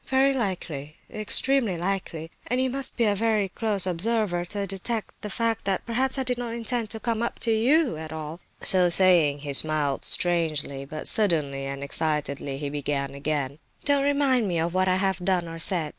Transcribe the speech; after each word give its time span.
"Very 0.07 0.33
likely, 0.33 0.95
extremely 1.13 1.77
likely, 1.77 2.31
and 2.47 2.59
you 2.59 2.71
must 2.71 2.97
be 2.97 3.03
a 3.03 3.13
very 3.13 3.47
close 3.49 3.85
observer 3.85 4.43
to 4.45 4.65
detect 4.65 5.21
the 5.21 5.29
fact 5.29 5.65
that 5.65 5.85
perhaps 5.85 6.17
I 6.17 6.23
did 6.23 6.39
not 6.39 6.55
intend 6.55 6.89
to 6.89 6.99
come 6.99 7.21
up 7.21 7.37
to 7.41 7.51
you 7.51 7.97
at 7.97 8.11
all." 8.11 8.39
So 8.63 8.89
saying 8.89 9.41
he 9.41 9.53
smiled 9.53 10.03
strangely; 10.03 10.85
but 10.85 11.07
suddenly 11.07 11.67
and 11.67 11.83
excitedly 11.83 12.57
he 12.57 12.71
began 12.71 13.13
again: 13.13 13.59
"Don't 13.85 14.03
remind 14.03 14.47
me 14.47 14.59
of 14.59 14.73
what 14.73 14.87
I 14.87 14.95
have 14.95 15.23
done 15.23 15.47
or 15.47 15.59
said. 15.59 15.89